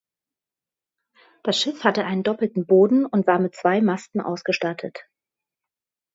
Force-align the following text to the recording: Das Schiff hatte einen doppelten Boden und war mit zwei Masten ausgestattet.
Das 1.43 1.59
Schiff 1.61 1.83
hatte 1.83 2.05
einen 2.05 2.23
doppelten 2.23 2.65
Boden 2.65 3.05
und 3.05 3.27
war 3.27 3.37
mit 3.37 3.53
zwei 3.53 3.81
Masten 3.81 4.19
ausgestattet. 4.19 4.99